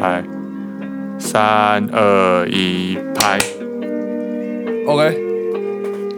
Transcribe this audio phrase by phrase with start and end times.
[0.00, 0.24] 来，
[1.18, 3.38] 三二一，拍。
[4.86, 5.02] OK，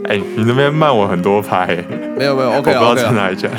[0.09, 1.85] 哎、你那边慢我很多拍、欸，
[2.17, 3.51] 没有没有我不 OK 知道 OK 在哪里讲。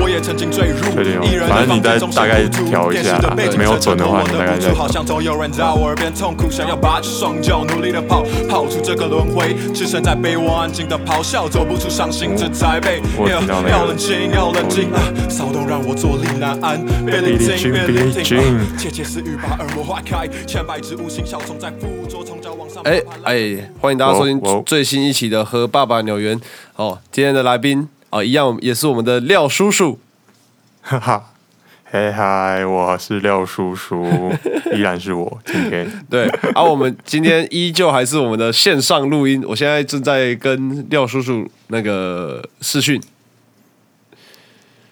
[0.00, 9.54] 我也曾经坠入确定哦一人反正你再的房间中大概调一下啦电视的背景没有准的话衬托我你大概再好像总有人在我耳边痛哭，想要拔起双脚，努力的跑，跑出这个轮回。
[9.72, 13.00] 置身在被窝，安静的咆哮，走不出伤心这才被。
[13.28, 14.98] 要冷静，要冷静啊！
[15.28, 18.76] 骚动让我坐立难安，别聆 Billie 听，Jean，别聆 Billie 听 Jean 啊。
[18.78, 22.82] 窃窃私语把耳膜划开，千百只无形小虫在附着，从脚往上。
[22.84, 26.36] 哎哎，欢迎大家收听最新一期的《和爸爸扭圆》
[26.76, 26.98] 哦。
[27.12, 29.98] 今天的来宾哦，一样也是我们的廖叔叔。
[30.82, 31.32] 哈哈，
[31.82, 34.06] 嘿嗨，我是廖叔叔，
[34.72, 35.40] 依然是我。
[35.44, 43.02] 今天对，而、我们今天依旧还是我们的线上录音，我现在正在跟廖叔叔那个视讯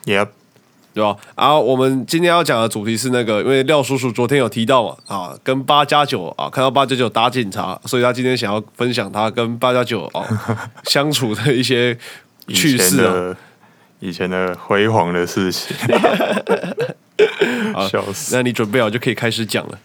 [0.06, 0.30] ，，Yep，
[0.92, 1.16] 对吧？
[1.36, 10.26] 然后我们今天要讲的主题是那个，因为廖叔叔昨天有提到嘛，啊，跟八加九啊，看到八加九打警察，所以他今天想要分享他跟八加九哦
[10.90, 11.96] 相处的一些
[12.46, 13.12] 以前趣事啊。
[13.12, 13.36] 的
[14.00, 15.76] 以前的辉煌的事情，
[17.88, 18.34] 笑死。
[18.34, 19.78] 那你准备好就可以开始讲了。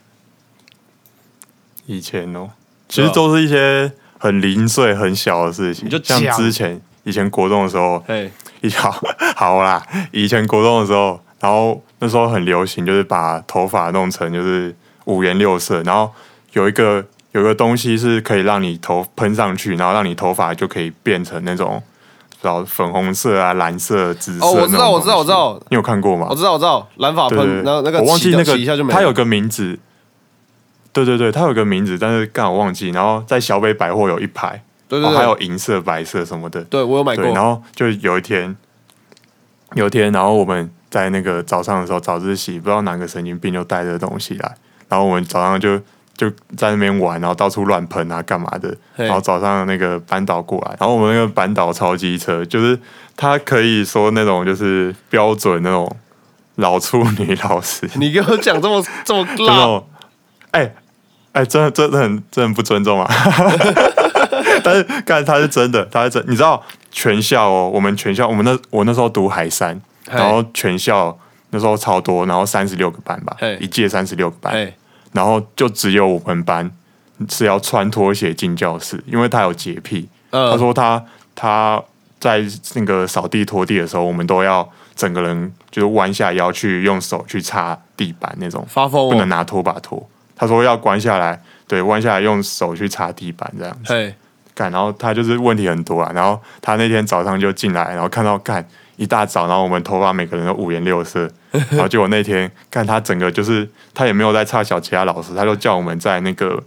[1.85, 2.50] 以前哦，
[2.89, 9.00] 其实都是一些很零碎、很小的事情，你就像之前以前国中的时候，嘿，一好
[9.38, 16.11] 好啦，以前国中的时候，然后那时候很流行，就是把头发弄成就是五颜六色，然后
[16.53, 21.81] 有一个有一个东西是可以让你头喷上去，然后让你头发就可以变成那种
[22.44, 26.28] 道粉红色啊、蓝色、紫色哦，我知道，我知道，我知道，你有看过吗？
[26.30, 28.96] 我知道，我知道，蓝发对对喷，然后那个我忘记那个一下就没了。
[28.96, 29.80] 它有个名字，
[30.94, 32.90] 对对对，它有个名字，但是刚好忘记。
[32.90, 36.64] 然后在小北百货有一排，对对还有银色、白色什么的。
[36.66, 37.44] 对我有买过，然。
[37.44, 38.56] 后就有一天，
[39.74, 44.56] 有一天，然后我们在那个早上的时候早自习，不知道哪个神经病就带着东西来，
[44.88, 45.80] 然后我们早上就
[46.18, 48.76] 就在那边玩，然后到处乱喷啊，干嘛的。
[48.96, 52.78] 然后早上那个班导过来，然后我们那个班导超机车，就是
[53.16, 55.90] 他可以说那种就是标准那种
[56.56, 59.88] 老处女老师， 你给我讲这么这么辣， 就那种，
[60.52, 60.74] 哎
[61.34, 63.08] 哎，真的真的很真的很不尊重啊！
[64.64, 71.16] 但是，干他是真的，他是真，你知道全校哦，我们全校，我们那我那时候读海山，然后全校
[71.52, 74.74] 那时候超多，然后三十六个班吧，一届三十六个班，哎，
[75.17, 76.72] 然后就只有我们班
[77.28, 81.81] 是要穿拖鞋进教室，因为他有洁癖，嗯他说他他
[82.19, 82.44] 在
[82.75, 90.07] 那个扫地拖地的时候，我们都要整个人就是弯下腰去用手去擦地板那种，发疯哦，不能拿拖把拖。
[90.35, 93.91] 他说要弯下来，对，弯下来用手去擦地板这样子。
[93.91, 94.13] 嘿，
[94.53, 96.11] 干，然后他就是问题很多啊。
[96.13, 98.63] 然后他那天早上就进来，然后看到干
[98.97, 101.30] 一大早，然后我们头发每个人都五颜六色，
[101.72, 106.62] 然后结果那天看他整个就是他也没有在差小其他老师，他就叫我们在那个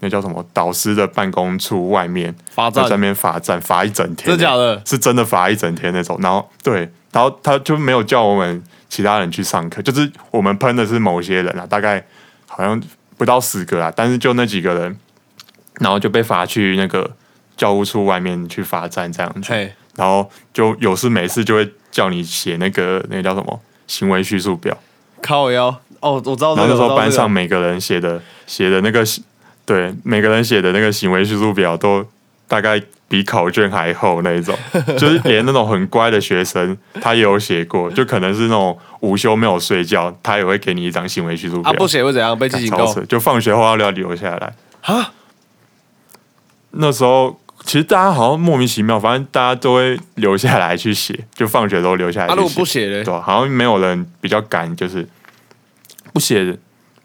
[0.00, 4.82] 那叫什么导师的办公处外面罚站在那边罚站，罚一整天、真假的？
[4.84, 6.18] 是真的罚一整天那种。
[6.20, 12.04] 然后对，然后他就没有叫我们其他人去上课，就是我们喷的是某些人啊，大概
[12.46, 12.82] 好像
[13.16, 14.98] 不到十个啊，但是就那几个人，
[15.80, 17.10] 然后就被罚去那个
[17.56, 19.42] 教务处外面去罚站这样子。
[19.96, 24.76] 嘿，然后就有事没事就会叫你写那个那个叫什么行为叙述表，
[25.22, 25.68] 靠腰。
[26.00, 26.66] 哦，我知道这个。
[26.66, 29.02] 然后那时候班上每个人写的写的那个
[29.64, 32.04] 对每个人写的那个行为叙述表都
[32.46, 34.56] 大概比考卷还厚那一种，
[34.98, 42.38] 就是连那种很乖的学生他也有写过，就可能是那种午休没有睡觉，他也会给你一张行为叙述表，啊，不写会怎样？
[42.38, 44.54] 被记警告就放学后要留留下来。
[44.82, 45.12] 啊？
[46.72, 52.34] 那时候其实大家好像莫名其妙，反正大家都会留下来去写， 就放学都留下来啊。
[52.36, 53.12] 如果不写嘞对？
[53.20, 55.06] 好像没有人比较敢，就是
[56.12, 56.56] 不写的，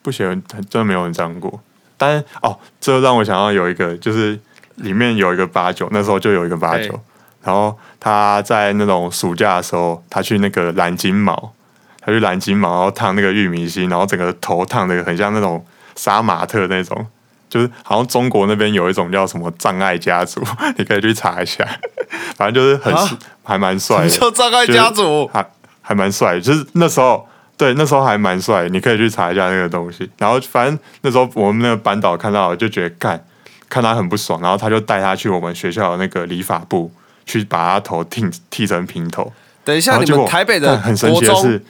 [0.03, 0.35] 不写的
[0.69, 1.59] 真的没有人这样过。
[1.97, 4.39] 但是哦，这让我想到有一个，就是
[4.75, 6.99] 里面有一个八九，那时候就有一个八九，
[7.41, 11.53] 然后他在那种暑假的时候，他去那个蓝金毛，
[11.99, 15.65] 他去蓝金毛，然后烫那个玉米芯，然后整个头烫的很像那种
[15.95, 17.07] 杀马特那种。
[17.51, 20.41] 就是好像中国那边有一种叫什么障碍家族，
[20.79, 21.67] 你可以去查一下。
[22.37, 25.27] 反正就是很、啊还蛮帅的，你说障碍家族？
[25.33, 25.45] 还
[25.81, 27.27] 还蛮帅的，就是那时候
[27.57, 30.09] 对那时候还蛮帅，你可以去查一下那个东西。
[30.17, 33.21] 然后反正那时候我们那个班导看到就觉得干，
[33.67, 36.89] 看他很不爽，然后他就带他去我们学校的那个理发部
[37.25, 39.33] 去把他头剃剃成平头。
[39.65, 41.65] 等一下，你们台北的干很神，奇的是，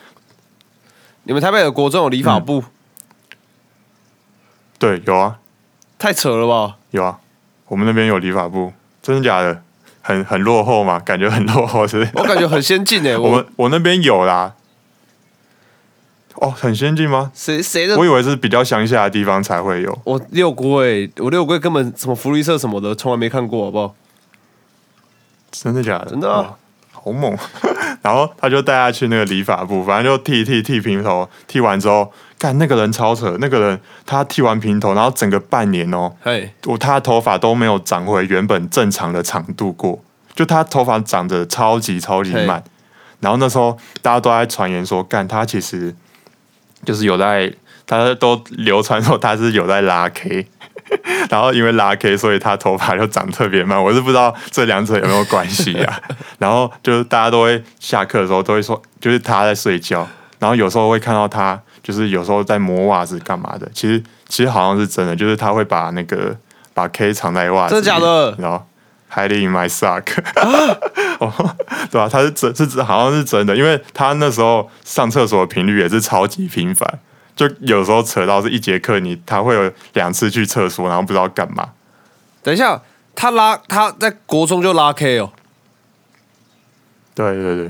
[1.23, 2.63] 你们台北的国中有理发部，
[4.77, 5.37] 对，有啊
[6.01, 6.77] 太扯了吧？
[6.89, 7.19] 有啊，
[7.67, 9.61] 我们那边有理发部，真的假的？
[10.01, 12.11] 很很落后嘛，感觉很落后是不是？
[12.15, 13.15] 我感觉很先进诶。
[13.21, 14.55] 我们我那边有啦，
[16.37, 17.31] 哦，很先进吗？
[17.35, 20.01] 谁谁的我以为是比较乡下的地方才会有。
[20.03, 23.95] 我六龟，我六龟根本什么福利社什么的，从来没看过，好不好？
[25.51, 26.05] 真的假的？
[26.09, 26.55] 真的
[26.91, 27.37] 好猛！
[28.01, 32.11] 然后他就带他去那个理发部，反正就剃剃剃平头，剃完之后，
[32.41, 40.03] 干那个人超扯，那个人他剃完平头，然后整个半年哦，嘿，我他的头发都没有长回原本正常的长度过，
[40.33, 42.63] 就他头发长得超级超级慢。
[43.19, 45.95] 然后那时候大家都在传言说，干他其实
[46.83, 47.53] 就是有在，
[47.85, 50.47] 他都流传说他是有在拉 K，
[51.29, 53.79] 然后因为拉 K，所以他头发就长特别慢。
[53.81, 56.01] 我是不知道这两者有没有关系啊。
[56.39, 60.07] 然后就是大家都会下课的时候都会说，就是他在睡觉，
[60.39, 63.69] 然后有时候会看到他，就是有时候在磨袜子干嘛的。
[63.73, 66.35] 其实其实好像是真的，就是他会把那个
[66.73, 68.35] 把 K 藏在袜子，真的假的？
[68.39, 68.65] 然后
[69.13, 70.05] hiding in my sock，
[71.19, 71.55] 哦，
[71.91, 76.99] 对吧、他是真是真好像是真的，因为他那时候上厕所的频率也是超级频繁，
[77.35, 81.71] 就有时候扯到是一节课你他会有两次去厕所，然后不知道干嘛。
[82.41, 82.81] 等一下，
[83.13, 85.31] 他拉他在国中就拉 K 哦，
[87.13, 87.63] 对对对，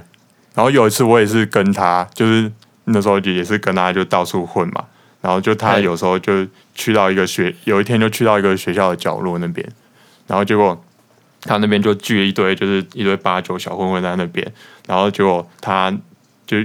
[0.54, 2.52] 然后有一次我也是跟他，就是
[2.86, 4.84] 那时候也是跟他就到处混嘛，
[5.22, 9.68] 然后就他有时候就去到一个学，有一天就去到一个学校的角落那边，
[10.28, 10.84] 然后结果
[11.44, 14.52] 他那边就聚了一堆，就是一堆八九小混混在那边，
[14.88, 15.92] 然后结果他
[16.46, 16.58] 就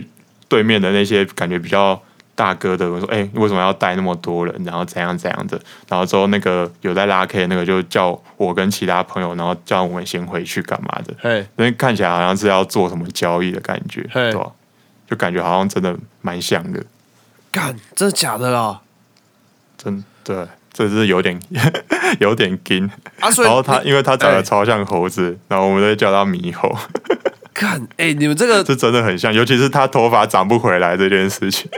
[0.48, 2.00] 对面的那些感觉比较
[2.34, 4.54] 大哥的，我说：“哎、为什么要带那么多人？
[4.64, 5.58] 然后怎样怎样的？”
[5.88, 11.14] 然后之后那个有在拉 K 的那个就叫我跟其他朋友，然后叫我们先回去干嘛的。
[11.18, 14.52] 嘿，因为看起来好像是要做什么交易的感觉，对吧？
[15.08, 16.82] 就感觉好像真的蛮像的，
[17.50, 18.80] 干，真的假的啦？
[19.78, 21.38] 真对，这是有点
[22.18, 22.90] 有点惊。
[23.20, 26.76] 啊，所以然后他因为他长得哎超像猴子，然后我们都叫他猕猴，
[27.54, 31.70] 看，哎、你们这个这真的很像，尤其是他头发长不回来这件事情，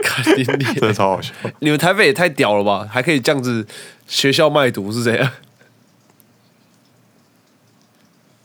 [0.45, 1.33] 真的，超好笑。
[1.59, 2.87] 你们台北也太屌了吧？
[2.91, 3.65] 还可以这样子
[4.07, 5.31] 学校卖毒是怎样？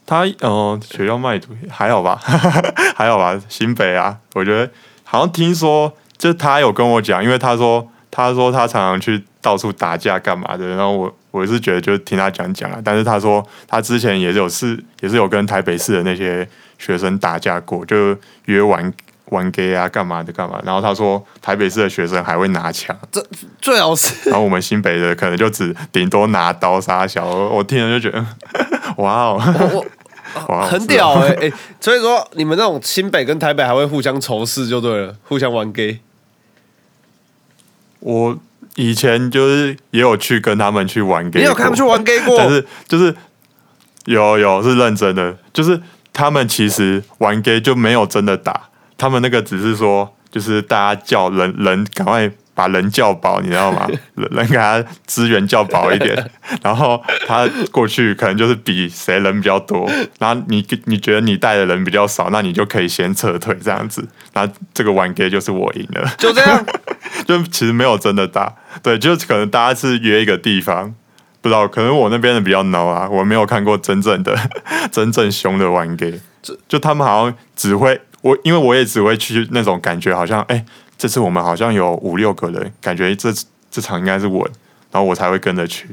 [0.07, 2.21] 他呃，学校卖毒还好吧，
[2.95, 4.71] 还好吧，新北啊，我觉得
[5.03, 16.47] 好像听说，就他有跟我讲，因为他说他说他常常去到处打架干嘛的，然后我我是觉得就听他讲讲啊，但是他说他之前也是有事，也是有跟台北市的那些
[16.79, 18.93] 学生打架过，就约完
[19.35, 23.21] 玩 gay 啊干嘛的干嘛，然后他说台北市的学生还会拿枪，这
[23.61, 28.25] 最好是然后我们新北的可能就只顶多拿刀杀小，我我听了就觉得
[28.99, 36.01] 哇哦，很屌哎、 哎、所以说你们那种新北跟台北还会互相仇视就对了，互相玩 gay。
[38.01, 38.37] 我
[38.77, 42.37] 以前就是也有去跟他们去玩 gay，你有看他们去玩 gay 过？
[42.37, 43.15] 但是就是
[44.05, 45.81] 有有是认真的，就是
[46.13, 48.69] 他们其实玩 gay 就没有真的打，
[49.05, 53.87] 他们那个只是说就是大家叫人人赶快把人叫饱，你知道吗？
[54.17, 56.31] 人人给他资源叫饱一点，
[56.65, 59.87] 然后他过去可能就是比谁人比较多，
[60.19, 66.11] 然后你你觉得你带的人比较少，那你就可以先撤退这样子，然后这个玩 gay 就是我赢了。
[66.17, 66.65] 就这样，
[67.29, 70.95] 就其实没有真的打，对，就是可能大家是约一个地方，
[71.43, 74.35] 不知道，可能我那边的比较孬啊，我没有看过真正的
[74.91, 80.65] 真正凶的玩 gay，就就他们好像只会我，因为我也只会去那种感觉好像，哎、
[80.97, 83.31] 这次我们好像有五六个人，感觉这
[83.71, 84.41] 这场应该是稳，
[84.91, 85.87] 然后我才会跟着去，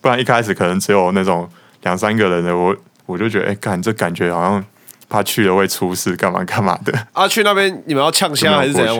[0.00, 1.50] 不然一开始可能只有那种
[1.82, 4.64] 两三个人的，我我就觉得，哎、干这感觉好像
[5.08, 6.96] 怕去了会出事，干嘛干嘛的。
[7.12, 8.96] 啊，去那边你们要呛虾还是怎样？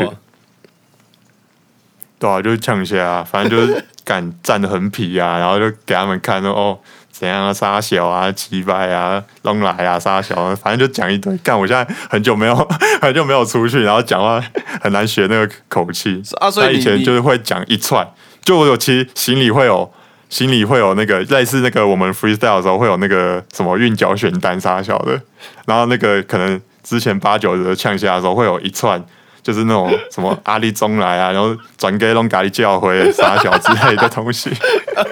[2.19, 6.77] 对啊，就是呛虾啊，反正就是 敢站的很痞啊，然后就给他们看说哦
[7.17, 11.37] 怎样啊，杀小啊，击败啊，弄来啊，杀小啊，反正就讲一堆。
[11.39, 12.69] 干，我现在很久没有
[13.01, 14.43] 很久没有出去，然后讲话
[14.83, 18.05] 很难学那个口气啊所以以前就是会讲一串，
[18.43, 19.89] 就我有其实心里会有。
[20.31, 25.21] 心里会有那个类似那个我们 freestyle 的时候会有那个什么韵脚选单杀小的，
[25.65, 29.01] 然后那个可能之前八九的呛下的时候会有一串，
[29.45, 34.51] 就是那种什么阿里中来啊，然后转给弄咖喱教回杀小之类的东西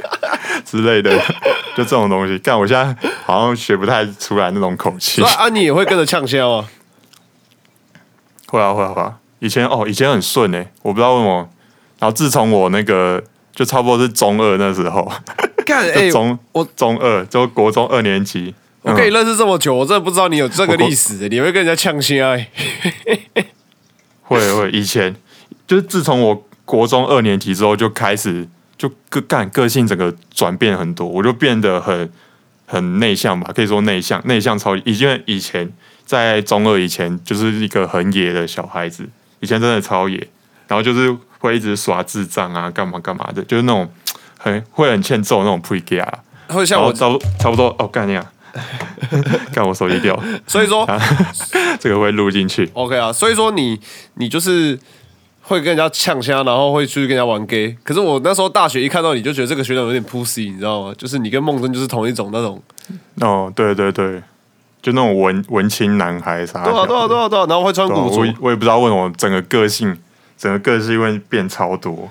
[0.65, 1.17] 之类的，
[1.77, 2.39] 就这种东西。
[2.39, 5.33] 干，我现在好像学不太出来那种口气所以。
[5.35, 6.69] 啊，你也会跟着呛虾吗？
[8.47, 9.19] 会啊会啊会啊！
[9.39, 11.49] 以前哦，以前很顺诶、我不知道为什么。
[11.99, 13.23] 然后自从我那个
[13.55, 15.11] 就差不多是中二那时候，
[15.65, 22.51] 干哎、就中我中二就国中二年级，我跟你嗯认识这么久，我真的不知道你有这个历史、你会跟人家呛虾、欸？
[24.23, 25.15] 会会，以前
[25.67, 28.49] 就是自从我国中二年级之后就开始
[28.83, 32.13] 就个干个性整个转变很多，我就变得很
[32.67, 35.73] 很内向吧，可以说内向，内向超级，因为以前
[36.05, 39.09] 在中二以前就是一个很野的小孩子，
[39.39, 40.17] 以前真的超野，
[40.67, 43.87] 然然后就是会一直耍智障啊，干嘛干嘛的，就是那种
[44.39, 46.19] 很会很欠揍那种 pre g a 啊。
[46.49, 48.27] 会像我，差不差不多哦，干那样，
[49.53, 50.89] 干我手机掉，所以说
[51.79, 52.71] 这个会录进去。
[52.73, 53.79] OK 啊，所以说你
[54.15, 54.79] 你就是
[55.43, 57.77] 会跟人家呛虾，然后会出去跟人家玩 gay。
[57.83, 60.95] 可是我那时候大学一看到你就觉得这个学长有点 pussy，你知道吗？
[60.97, 62.63] 就是你跟梦真就是同一种那种，
[63.21, 64.23] 哦，对对对，
[64.81, 66.71] 就那种文文青男孩啥的。
[66.71, 69.97] 对啊对啊对啊对啊，然后会穿古着我，我也不知道为什么整个个性，
[70.39, 72.11] 整个个性会变超多。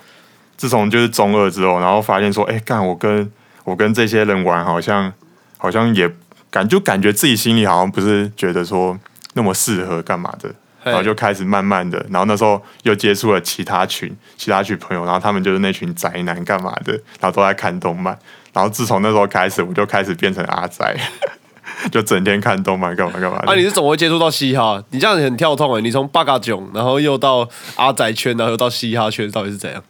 [0.57, 3.31] 自从就是中二之后，然后发现说，哎、干我跟
[3.63, 5.11] 我跟这些人玩，好像
[5.57, 6.07] 好像也
[6.51, 8.99] 感就感觉自己心里好像不是觉得说
[9.33, 18.17] 那么适合干嘛的，嘿然后就开始慢慢的，然后那时候又接触了其他群其他群朋友，然后他们就是那群宅男干嘛的，然后都在看动漫，
[18.53, 20.95] 然后自从那时候开始，我就开始变成阿宅，
[21.91, 23.51] 就整天看动漫干嘛干嘛的。
[23.51, 24.83] 啊，你是怎么会接触到嘻哈？
[24.89, 29.83] 你这样子很跳痛哎、你从八嘎囧，然后又到阿宅圈，然后又到嘻哈圈，到底是怎样？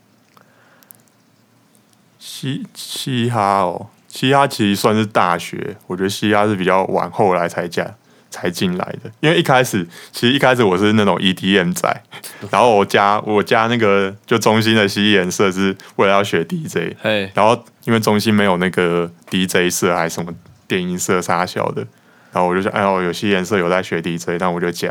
[2.20, 7.84] 嘻嘻哈哦，嘻哈其实算是大学，我觉得嘻哈是比较晚后来才加
[8.32, 9.12] 才进来的。
[9.20, 12.02] 因为一开始，其实一开始我是那种 EDM 仔，
[12.50, 20.34] 然后我加我加那个就中心的嘻颜色是为了要学 DJ，嘿，然后因为中心没有那个 DJ 色还是什么
[20.68, 21.86] 电音色啥小的，
[22.32, 24.88] 然后我就想，哎呦，有嘻颜色有在学 DJ，但我就加。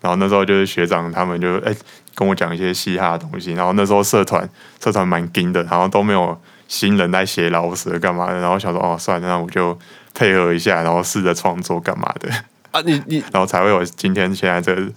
[0.00, 1.74] 然后那时候就是学长他们就哎、
[2.14, 4.46] 跟我讲一些嘻哈的东西，然后那时候社团
[4.78, 6.38] 社团蛮硬的，然后都没有
[6.68, 9.78] 新人在写老舌干嘛的，然后想说哦算了，那我就
[10.12, 12.28] 配合一下，然后试着创作干嘛的，
[12.74, 14.92] 啊，你你然后才会有今天现在这个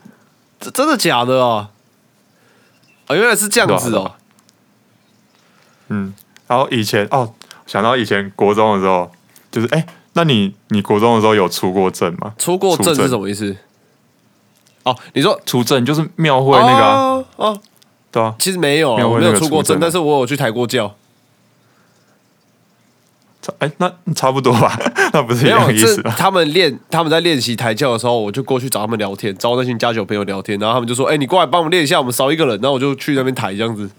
[0.59, 1.69] 这真的假的哦？
[3.05, 4.15] 啊，原来是这样子哦。
[5.89, 6.11] 嗯，
[6.47, 7.31] 然后以前哦
[7.67, 9.11] 想到以前国中的时候，
[9.51, 12.33] 就是哎、那你你国中的时候有出过证吗？
[12.39, 13.55] 出过证是什么意思？
[14.81, 17.61] 哦，你说出证就是庙会那个、啊，哦哦，
[18.11, 20.95] 对啊，其实没有没没有出过证，出证啊但是我有去抬过轿。
[23.47, 24.77] 差哎、那差不多吧，
[25.13, 26.13] 那不是一样，意思吧？
[26.17, 33.89] 他们练他们在练习抬轿的时候，我就过去找他们聊天，找那群家酒朋友聊天，然后他们就说：“哎、你过来帮我们练一下，我们少一个人。”然后我就去那边抬这样子，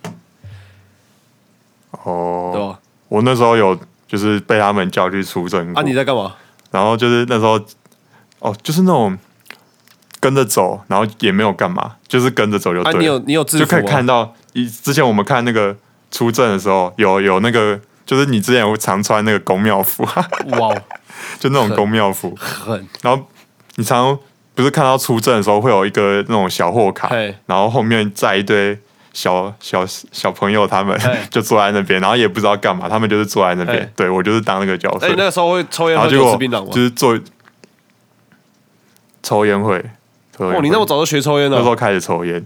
[2.05, 2.79] 哦，对吧？
[3.09, 6.35] 我那时候有就是被他们叫去出证过，啊，你在干嘛？
[6.71, 7.59] 然后就是那时候
[8.41, 9.17] 哦，就是那种
[10.21, 14.05] 跟着走，然后也没有干嘛，就是跟着走就啊，对了，你有你有制服就可以看？
[14.05, 15.75] 到一之前我们看那个
[16.11, 20.03] 出证的时候，有有那个就是你之前有常穿那个宫庙服，
[20.59, 20.75] 哇，
[21.39, 23.23] 就那种宫庙服，很然后
[23.75, 24.19] 你常常
[24.55, 28.79] 不是看到出证的时候会有一个那种小货卡嘿，然后后面载一堆
[29.13, 30.99] 小小小朋友，他们
[31.31, 33.93] 就坐在那边，然后也不知道干嘛，他们就是坐在那边。
[33.95, 36.81] 对我就是当那个角色哎、，那个时候会抽烟喝然后结果酒吃槟榔吗就？
[36.81, 37.19] 是做
[39.23, 39.85] 抽烟会。
[40.35, 41.59] 抽烟哇，你那么早就学抽烟了？
[41.59, 42.43] 那时候开始抽烟。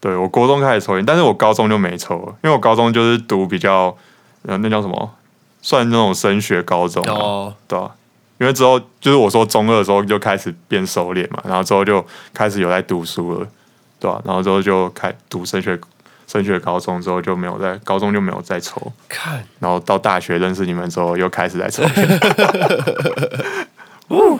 [0.00, 3.96] 对我国中开始抽烟，但是我高中就没抽了，因为我高中就是读比较，
[4.42, 5.14] 呃，那叫什么，
[5.60, 7.12] 算那种升学高中啊。
[7.12, 7.90] 哦，对啊，
[8.38, 13.46] 因为之后就是我说中二的时候就开始变收敛嘛，然后之后就开始有在读书了，
[14.00, 15.78] 对吧、然后之后就开读升学
[16.26, 19.44] 升学高中之后就没有在高中就没有再抽，看。
[19.60, 21.82] 然后到大学认识你们之后又开始在抽。
[24.08, 24.38] 烟。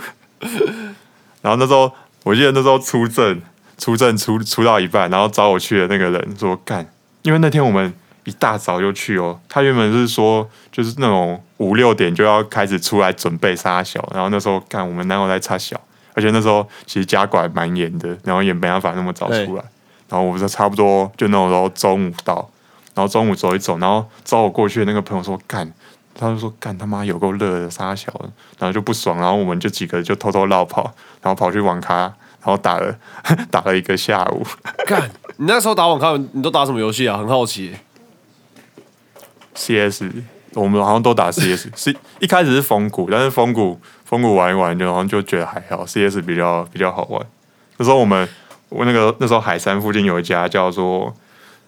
[1.41, 1.93] 然后那时候
[2.25, 3.41] 我记得那时候出证
[3.79, 6.87] 出证出出到一半，然后找我去的那个人说干，
[7.23, 7.93] 因为那天我们
[8.25, 15.81] 一大早就去哦，他原本是说就是那种五六点就要开始出来准备杀小，然后那时候干我们男友在插小，
[16.15, 19.65] 而且那时候其实家管蛮严的，然后也没办法那么早出来，
[20.09, 22.49] 然后我们就差不多就那种时候中午到，
[22.95, 25.73] 然后中午走一走，然后找我过去的那个朋友说干。
[26.15, 30.83] 他就说：“干他妈有够热的，杀小的，然后就不爽，然后我们就几个就偷偷绕跑，
[31.23, 32.95] 然后跑去网咖，然后打了
[33.51, 34.47] 打了一个下午。
[34.87, 37.17] 干，你那时候打网咖，你都打什么游戏啊？
[37.17, 37.81] 很好奇耶。
[39.55, 40.05] CS，
[40.55, 47.25] 我们好像都打 CS，是一开始是风谷，但是风谷风谷玩一玩就好像就觉得还好，CS 比较比较好玩。
[47.79, 48.29] 那时候我们
[48.69, 51.15] 我那个那时候海山附近有一家叫做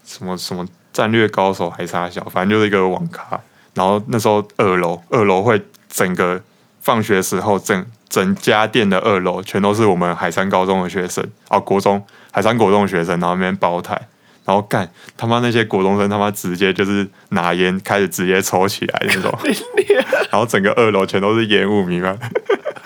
[0.05, 3.41] 什么什么战略高手还差小，反正就是一个网咖。
[3.75, 6.41] 然后那时候二楼二楼会整个
[6.81, 12.01] 放学时候整整家店的二楼全都是我们海山高中的学生啊，国中
[12.31, 14.01] 海山国中的学生，然后那边包台。
[14.45, 19.33] 然后干他妈那些国中生他妈直接就是拿烟开始直接抽起来那种，
[20.31, 22.19] 然后整个二楼全都是烟雾弥漫。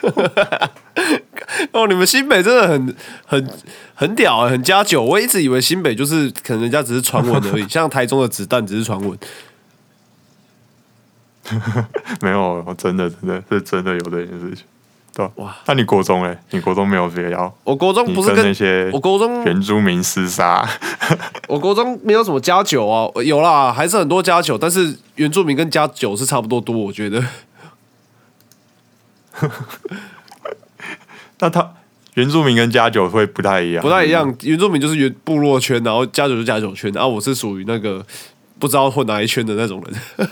[1.72, 2.94] 哦，你们新北真的很
[3.26, 3.50] 很
[3.94, 5.02] 很屌、欸，很加酒。
[5.02, 9.18] 我一直以为新北就是可能人家只是传闻而已， 像台中的子弹只是传闻。
[12.20, 14.64] 没有，真的真的是真的有这件事情。
[15.18, 16.40] 对吧哇那你国中哎？
[16.50, 17.52] 你国中没有别聊？
[17.64, 20.64] 我国中不是跟那些我国中原住民厮杀？
[21.48, 27.20] 我国中没有什么加酒啊，有啦，还是很多加酒，但是原住民跟加酒是差不多多，我觉得。
[31.40, 31.74] 那他
[32.14, 38.06] 原住民跟加九会不太一样，不太一样，原住民就是原部落圈，然后加酒就加酒圈，然后我是属于那个
[38.60, 40.28] 不知道混哪一圈的那种人。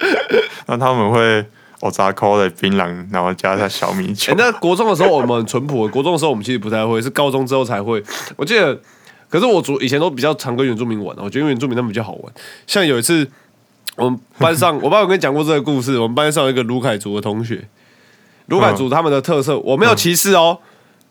[0.66, 1.46] 那他们会
[1.80, 4.36] 哦炸扣的槟榔，然后加上小米酒哎、。
[4.38, 8.02] 那国中的时候我们很淳朴， 国中的时候我们其实不太会，是高中之后才会。
[8.36, 8.78] 我记得，
[9.28, 12.32] 可是我主以前都比较常跟原住民玩，我觉得原住民他们比较好玩。
[12.66, 13.26] 像有一次，
[13.96, 17.68] 我们班上， 我爸有跟你讲过这个故事，我们班上有一个卢凯族的同学，
[18.46, 20.58] 卢凯族他们的特色，我没有歧视哦，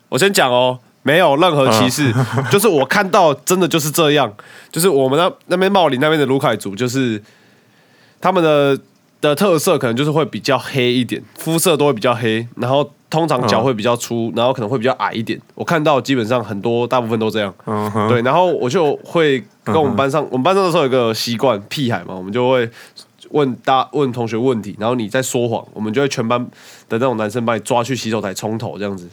[0.09, 0.79] 我先讲哦。
[1.01, 2.13] 没有任何歧视，
[2.51, 4.31] 就是我看到真的就是这样，
[4.69, 7.19] 就是我们那那边茂林那边的卢凯族，就是
[8.19, 8.77] 他们的
[9.21, 15.39] 的特色可能就是会比较黑一点，肤色都会比较黑，然后通常脚会比较粗，然后可能会比较矮一点。
[15.55, 22.69] 我看到基本上很多大部分都这样，嗯哼，对，然后我就会跟我们班上，我们班上的时候有一个习惯，屁孩嘛，我们就会
[23.31, 26.39] 问大问同学问题，然后你在说谎，我们就会全班
[26.87, 29.09] 的那种男生把你抓去洗手台冲头这样子。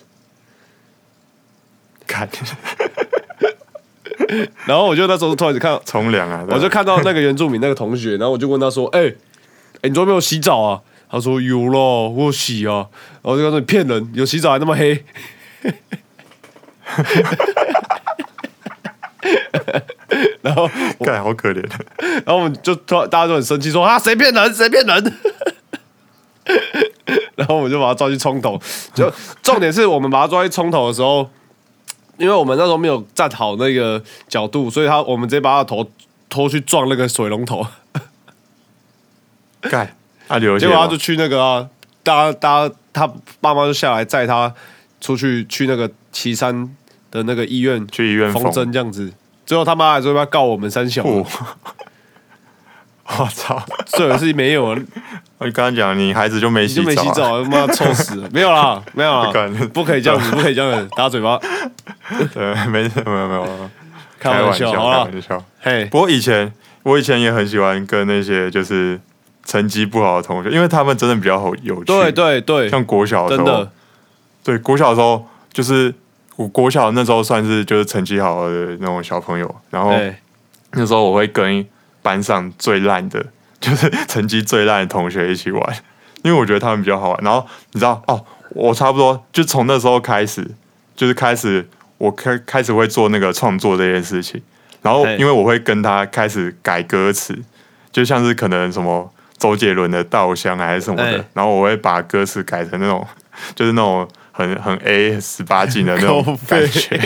[2.06, 2.28] 看
[4.64, 6.44] 然后我就那时候突然看到，冲凉啊！
[6.48, 9.12] 我就看到那个原住民那个同学，然后我就问他说：“哎、
[9.82, 12.88] 哎、你昨天没有洗澡啊？”他说：“有咯，我有洗啊。”
[13.22, 15.04] 然后我就跟他说：“你骗人，有洗澡还那么黑。”
[20.42, 20.68] 然后，
[21.00, 21.62] 干好可怜，
[21.98, 24.54] 然后我们就突然大家都很生气，说：“啊，谁骗人？
[24.54, 25.14] 谁骗人？”
[27.36, 28.60] 然后我们就把他抓去冲头。
[28.94, 31.28] 就重点是我们把他抓去冲头的时候，
[32.18, 35.90] 因为我们那时候没有站好那个角度，所以他我们直接把他的头
[36.28, 37.66] 拖去撞那个水龙头。
[39.70, 39.96] 干
[40.28, 41.68] 啊流血结果他就去那个啊，
[42.02, 44.52] 大家大家他爸妈就下来载他
[45.00, 46.68] 出去去那个岐山
[47.10, 49.12] 的那个医院去医院缝针这样子。
[49.44, 51.24] 最后他妈还说要告我们三小，哦，
[53.06, 53.64] 我操！
[53.86, 54.76] 这也是没有啊，
[55.38, 58.28] 我刚刚讲你孩子就没你就洗澡啊，没洗澡，他妈臭死了！
[58.32, 59.30] 没有啦，没有啦。
[59.58, 61.38] 不，不可以这样子，不可以这样子打嘴巴，
[62.34, 63.70] 对，没事，没有没有，没有
[64.18, 65.44] 开玩笑，开好了，玩笑。
[65.60, 66.52] 嘿，不过以前
[66.82, 69.00] 我以前也很喜欢跟那些就是
[69.46, 71.84] 成绩不好的同学，因为他们真的比较有趣。
[71.84, 73.66] 对，对对，像国小的时候，，
[74.44, 75.94] 对国小的时候，就是
[76.34, 80.20] 我国小那时候算是就是成绩好的那种小朋友，然后哎，
[80.72, 81.64] 那时候我会跟
[82.02, 83.24] 班上最烂的，
[83.60, 85.76] 就是成绩最烂的同学一起玩，
[86.22, 87.18] 因为我觉得他们比较好玩。
[87.22, 90.44] 然后你知道哦，我差不多就从那时候开始，
[90.94, 94.42] 就是开始我开开始会做那个创作这件事情。
[94.82, 97.36] 然后因为我会跟他开始改歌词，
[97.90, 103.06] 就像是可能什么周杰伦的《稻香》还是什么的哎，然后我会把歌词改成那种
[103.54, 106.96] 就是那种很很 A 十八禁的那种 感觉。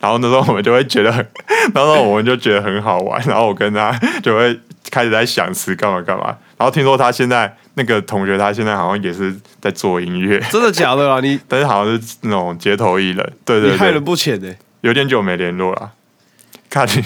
[0.00, 1.26] 然后那时候我们就会觉得很，
[1.74, 3.92] 然后我们就觉得很好玩，然后我跟他
[4.22, 4.58] 就会
[4.90, 6.36] 开始在想词干嘛干嘛。
[6.56, 11.20] 然后听说他现在那个同学，他现在好像也是在做音乐，真的假的啦？
[11.20, 13.32] 你但是好像是那种街头艺人。
[13.44, 14.54] 对对害人，不浅呢。
[14.82, 15.90] 有点久没联络了。
[16.70, 17.02] 看你，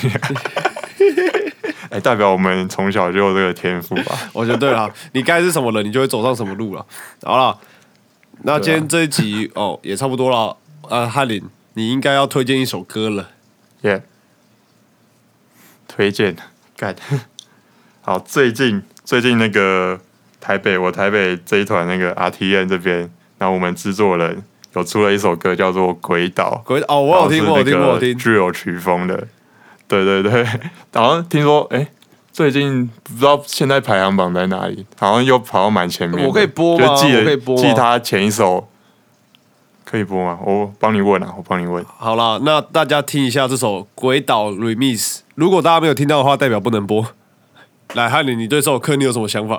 [1.91, 4.19] 哎、代表我们从小就有这个天赋吧？
[4.33, 6.85] 我觉得对了，你该是什么人，你就会走上什么路了。
[7.23, 7.59] 好了，
[8.43, 10.57] 那今天这一集哦也差不多了。
[10.91, 11.43] 呃，翰林，
[11.75, 13.31] 你应该要推荐一首歌了。
[13.83, 14.03] 耶、
[15.87, 16.37] 推荐
[16.77, 16.95] 干。
[18.01, 20.01] 好，最近最近那个
[20.41, 24.43] 台北，我台北这一团那个 RTN 这边，然后我们制作人
[24.75, 28.17] 有出了一首歌叫做《鬼岛》，鬼哦，我有听过，我有听，我有听。
[28.17, 29.29] 具有曲风的，
[29.89, 30.45] 对对对。
[30.95, 31.89] 好像听说，哎、
[32.31, 36.25] 最近不知道现在排行榜在哪里，好像又跑到蛮前面。
[36.25, 38.69] 我可以播吗就记得可以播吗记他前一首，
[39.85, 40.39] 可以播吗？
[40.45, 41.85] 我帮你问啊，我帮你问。
[41.97, 44.99] 好了，那大家听一下这首《鬼岛 Remix》。
[45.35, 47.07] 如果大家没有听到的话，代表不能播。
[47.95, 49.59] 来，汉林，你对这首歌你有什么想法？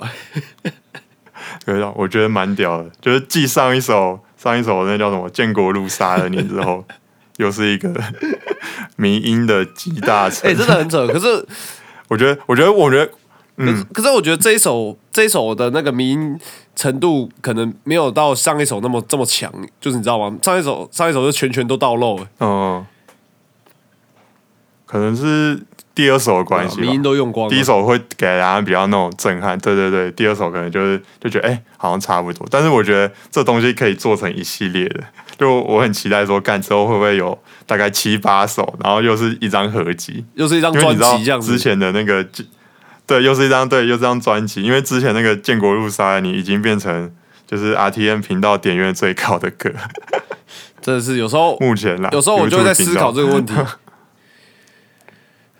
[1.65, 6.85] 对啊，我觉得蛮屌的，就是继上一首上一首那叫什么《建国路杀了你》之后，
[7.39, 7.93] 又是一个
[8.97, 10.49] 迷音的集大成。
[10.49, 11.07] 哎、真的很扯。
[11.07, 11.45] 可是，
[12.09, 13.11] 我觉得，我觉得，我觉得，
[13.57, 16.37] 可是，可是我觉得这一首这一首的那个迷音
[16.75, 19.49] 程度可能没有到上一首那么这么强，
[19.79, 20.37] 就是你知道吗？
[20.41, 22.85] 上一首上一首是全全都到漏、欸，嗯，
[24.89, 25.61] 可能是
[25.93, 26.81] 第二首的关系吧。
[26.81, 27.53] 迷音都用光了。
[27.53, 30.11] 第一首会给大家比较那种震撼，对对对。
[30.13, 32.47] 第二首可能就是就觉得哎、好像差不多。
[32.49, 35.03] 但是我觉得这东西可以做成一系列的，
[35.37, 41.59] 就我很期待说干之后会不会有大概七八首，然后又是一张合集，又是一张专辑这样子之。
[41.59, 42.25] 前的那个
[43.05, 47.11] 对，又是一张对，又是一张专辑，因为之前那个《建国路杀了你》已经变成
[47.45, 49.71] 就是 RTN 频道点阅最高的歌，
[50.81, 52.09] 真的是有时候 目前啦。
[52.11, 53.53] 有时候我就在思考这个问题，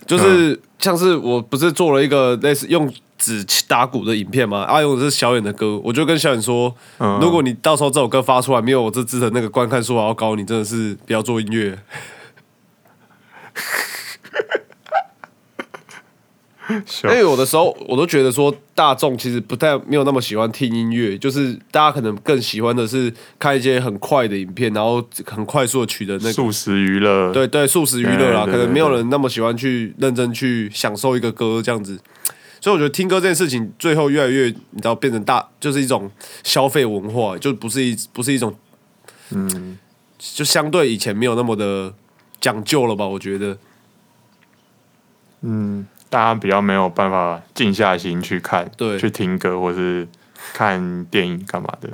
[0.10, 4.64] 就是像是我不是做了一个类似用纸打鼓的影片吗？
[4.64, 11.78] 啊，用的是小远的歌，我就跟小远说，嗯如果你到时候这首歌发出来没有我这支的那个观看数还要高，你真的是不要做音乐。
[17.04, 32.00] 因为有的时候我都觉得说，大众其实不太没有那么喜欢听音乐，就是大家可能更喜欢的是看一些很快的影片，然后很快速的取得那个速食娱乐，对对，速食娱乐啦，可能没有人那么喜欢去认真去享受一个歌这样子。
[32.62, 36.12] 所以我觉得听歌这件事情，最后越来越，你知道，变成大，就是一种
[36.44, 38.54] 消费文化，就不是一不是一种，
[39.32, 39.78] 嗯，
[40.18, 41.94] 就相对以前没有那么的
[42.42, 43.08] 讲究了吧？
[43.08, 43.58] 我觉得，
[45.42, 48.98] 嗯，大家比较没有办法静下心去看，对。
[48.98, 50.08] 去听歌或是
[50.54, 51.90] 看电影干嘛的，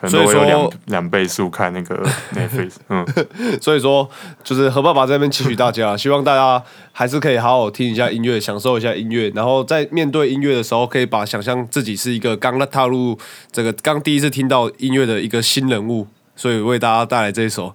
[0.00, 2.02] 可能所以都会有两两倍速看那个
[2.34, 3.06] Netflix，嗯，
[3.62, 4.08] 所以说，
[4.42, 6.60] 就是何爸爸在那边期许大家， 希望大家
[6.92, 13.16] 还是可以好好听一下音乐，享受一下音乐，然后在面对音乐的时候，可以把想象自己是一个刚踏入
[13.52, 17.74] 这个刚第一次听到音乐的一个新人物，所以为大家带来这一首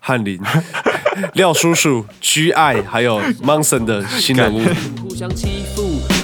[0.00, 0.40] 翰林、
[1.34, 4.62] 廖叔叔、G I 还有 Monson 的新人物。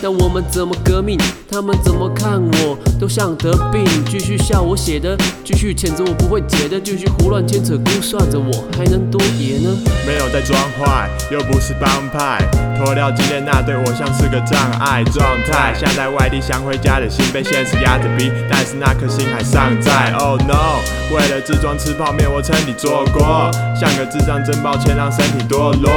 [0.04, 1.18] 但我们怎么革命？
[1.50, 3.82] 他们怎么看我，都像得病。
[4.04, 9.70] 继续笑我写的，继续谴责我不会解的，继续胡乱牵扯估算着我，还能多野呢？
[10.06, 15.72] 没有在装坏，又不是帮派，脱掉今天那对我像是个障碍状态。
[15.74, 20.12] 像在外地想回家的心被现实压着逼，但是那颗心还尚在。
[20.18, 20.84] Oh no，
[21.16, 25.90] 为了自装吃泡面，我称你做过，像个智障，真抱歉让身体堕落。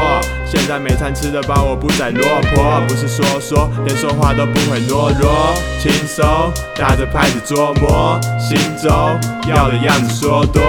[0.45, 2.23] 现在每餐吃得饱，我不再落
[2.55, 6.23] 魄，不是说说，说话都不会懦弱，轻松
[6.75, 8.91] 打着拍子琢磨，心中
[9.49, 10.61] 要的样子说多，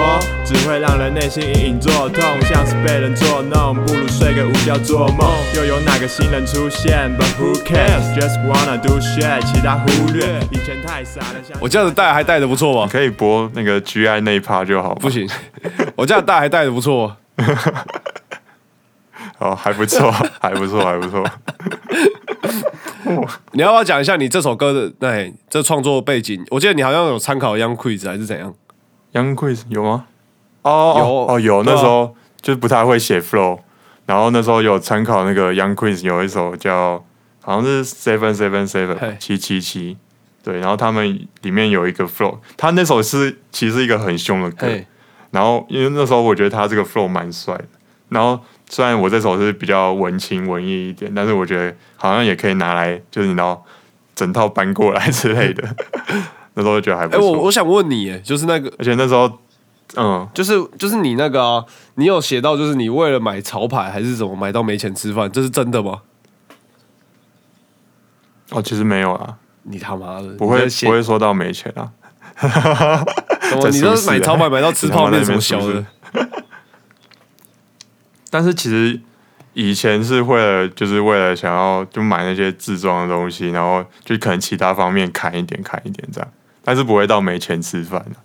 [0.43, 5.31] 只会让人内心隐隐作痛，像是被人捉弄，不如睡个午觉做梦。
[5.55, 10.39] 又有哪个新人出现？But who cares？Just wanna do shit，其他忽略。
[10.49, 12.89] 以前太傻了，像我这样子带还带的不错吧？
[12.91, 15.29] 可以播那个 GI 那一趴就好，不行，
[15.95, 17.15] 我这样带还带的不错。
[19.37, 20.11] 哦，还不错，
[20.41, 21.23] 还不错，还不错。
[23.53, 26.43] 你要不要讲一下你这首歌的哎这创作背景？
[26.49, 28.53] 我记得你好像有参考 Young Quiz 还是怎样
[29.13, 30.05] ？Young Quiz 有吗？
[30.63, 31.05] 哦有。
[31.05, 33.59] 哦哦有，那时候就是不太会写 flow，
[34.05, 37.03] 然后那时候有参考那个 Young Quiz 有一首叫
[37.41, 39.97] 好像是 Seven Seven Seven 七七七，
[40.43, 44.85] 对，然后他们里面有一个 flow，他那首是其实是一个很凶的歌，嘿，
[45.31, 47.65] 然后因为那时候我觉得他这个 flow 蛮帅的，
[48.09, 48.39] 然后
[48.69, 53.61] 虽然我这首是比较文青文艺一点，但是我觉得好像也可以拿来就是你知道
[54.15, 55.63] 整套搬过来之类的，
[56.53, 59.29] 那时候就觉得还不错哎、我，我想问你，哎，就是那个，而且那时候
[59.95, 60.27] 嗯。
[60.33, 66.01] 就是就是你那个啊，你有写到，就是你为了买潮牌还是怎么买到没钱吃饭，这是真的吗？
[68.51, 71.91] 哦，其实没有啊，你他妈的不会不会说到没钱啊。
[73.71, 76.29] 你这是买潮牌买到吃泡面什么小的边？
[78.29, 78.99] 但是其实
[79.53, 86.29] 以前是为了就是为了想要就买那些自装的东西，然后就可能其他方面砍一点砍一点这样，
[86.63, 88.15] 但是不会到没钱吃饭的。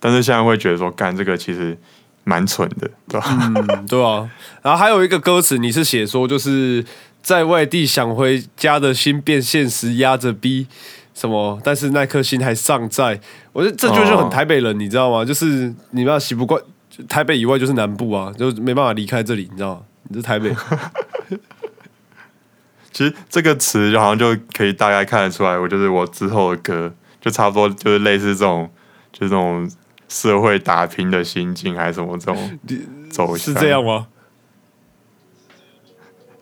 [0.00, 1.76] 但是现在会觉得说，干这个其实
[2.24, 3.26] 蛮蠢的，对吧？
[3.30, 4.30] 嗯，对啊。
[4.62, 6.84] 然后还有一个歌词，你是写说就是
[7.22, 10.66] 在外地想回家的心变现实，压着逼
[11.14, 13.20] 什么，但是那颗心还尚在。
[13.52, 15.24] 我觉得这就是很台北人，你知道吗？
[15.24, 16.62] 就是你要习不惯
[17.06, 19.82] 台北以外就是南部啊，就没办法离开这里，你知道吗？
[20.10, 20.54] 你是台北，
[22.92, 28.70] 其实这个词就好像就可以大概看得出来，我就是我之后的歌，就差不多就是类似这种，
[29.12, 29.70] 就这种
[30.08, 32.58] 社会打拼的心境，还是什么这种
[33.10, 34.06] 走向，是这样吗？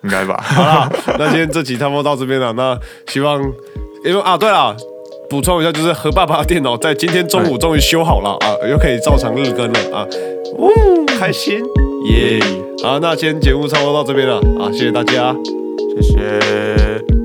[0.02, 0.40] 应该吧？
[0.40, 0.88] 好啦，
[1.18, 2.52] 那今天这集差不多到这边了。
[2.52, 3.42] 那希望，
[4.04, 4.76] 因为啊，对了，
[5.28, 10.06] 补充一下，就是何爸爸的电脑在今天中午终于修好了啊，又可以照常日更了啊，
[10.58, 10.70] 呜，
[11.18, 11.58] 开心
[12.10, 12.40] 耶！
[12.82, 15.34] 好，那今天节目差不多到这边了啊，谢谢大家。
[15.96, 17.15] 谢谢。